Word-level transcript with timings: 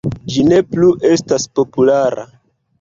Ĝi 0.35 0.45
ne 0.47 0.61
plu 0.69 0.89
estis 1.11 1.47
populara. 1.61 2.29